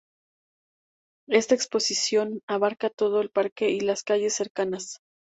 [1.29, 4.97] Esta exposición abarcaba todo el parque y las calles cercanas.